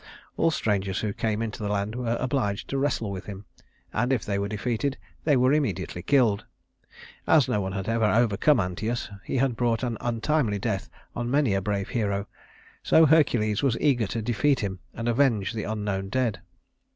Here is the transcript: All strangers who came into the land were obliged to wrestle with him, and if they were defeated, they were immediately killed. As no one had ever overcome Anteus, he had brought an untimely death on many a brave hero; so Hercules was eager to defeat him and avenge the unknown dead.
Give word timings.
All 0.35 0.49
strangers 0.49 1.01
who 1.01 1.13
came 1.13 1.43
into 1.43 1.61
the 1.61 1.69
land 1.69 1.93
were 1.93 2.17
obliged 2.19 2.67
to 2.69 2.79
wrestle 2.79 3.11
with 3.11 3.25
him, 3.25 3.45
and 3.93 4.11
if 4.11 4.25
they 4.25 4.39
were 4.39 4.47
defeated, 4.47 4.97
they 5.25 5.37
were 5.37 5.53
immediately 5.53 6.01
killed. 6.01 6.43
As 7.27 7.47
no 7.47 7.61
one 7.61 7.73
had 7.73 7.87
ever 7.87 8.05
overcome 8.05 8.59
Anteus, 8.59 9.09
he 9.23 9.37
had 9.37 9.55
brought 9.55 9.83
an 9.83 9.99
untimely 10.01 10.57
death 10.57 10.89
on 11.15 11.29
many 11.29 11.53
a 11.53 11.61
brave 11.61 11.89
hero; 11.89 12.25
so 12.81 13.05
Hercules 13.05 13.61
was 13.61 13.77
eager 13.79 14.07
to 14.07 14.23
defeat 14.23 14.61
him 14.61 14.79
and 14.95 15.07
avenge 15.07 15.53
the 15.53 15.65
unknown 15.65 16.09
dead. 16.09 16.41